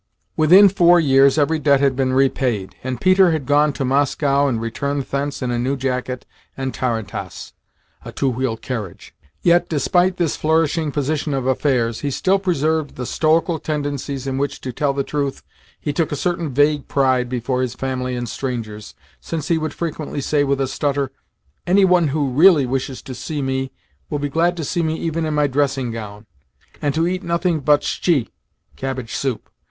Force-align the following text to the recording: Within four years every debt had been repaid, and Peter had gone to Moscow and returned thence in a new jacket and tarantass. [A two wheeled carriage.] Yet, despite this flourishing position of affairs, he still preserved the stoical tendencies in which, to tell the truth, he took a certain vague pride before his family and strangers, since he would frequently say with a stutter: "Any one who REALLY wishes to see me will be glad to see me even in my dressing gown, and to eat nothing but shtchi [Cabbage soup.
Within 0.35 0.67
four 0.67 0.99
years 0.99 1.37
every 1.37 1.59
debt 1.59 1.79
had 1.79 1.95
been 1.95 2.11
repaid, 2.11 2.75
and 2.83 2.99
Peter 2.99 3.29
had 3.29 3.45
gone 3.45 3.71
to 3.73 3.85
Moscow 3.85 4.47
and 4.47 4.59
returned 4.59 5.03
thence 5.03 5.43
in 5.43 5.51
a 5.51 5.59
new 5.59 5.77
jacket 5.77 6.25
and 6.57 6.73
tarantass. 6.73 7.53
[A 8.03 8.11
two 8.11 8.27
wheeled 8.27 8.63
carriage.] 8.63 9.13
Yet, 9.43 9.69
despite 9.69 10.17
this 10.17 10.35
flourishing 10.35 10.91
position 10.91 11.35
of 11.35 11.45
affairs, 11.45 11.99
he 11.99 12.09
still 12.09 12.39
preserved 12.39 12.95
the 12.95 13.05
stoical 13.05 13.59
tendencies 13.59 14.25
in 14.25 14.39
which, 14.39 14.59
to 14.61 14.73
tell 14.73 14.91
the 14.91 15.03
truth, 15.03 15.43
he 15.79 15.93
took 15.93 16.11
a 16.11 16.15
certain 16.15 16.51
vague 16.51 16.87
pride 16.87 17.29
before 17.29 17.61
his 17.61 17.75
family 17.75 18.15
and 18.15 18.27
strangers, 18.27 18.95
since 19.19 19.49
he 19.49 19.59
would 19.59 19.71
frequently 19.71 20.19
say 20.19 20.43
with 20.43 20.59
a 20.59 20.65
stutter: 20.67 21.11
"Any 21.67 21.85
one 21.85 22.07
who 22.07 22.31
REALLY 22.31 22.65
wishes 22.65 23.03
to 23.03 23.13
see 23.13 23.43
me 23.43 23.71
will 24.09 24.17
be 24.17 24.29
glad 24.29 24.57
to 24.57 24.63
see 24.63 24.81
me 24.81 24.95
even 24.97 25.27
in 25.27 25.35
my 25.35 25.45
dressing 25.45 25.91
gown, 25.91 26.25
and 26.81 26.95
to 26.95 27.05
eat 27.07 27.21
nothing 27.21 27.59
but 27.59 27.81
shtchi 27.81 28.29
[Cabbage 28.75 29.13
soup. 29.15 29.47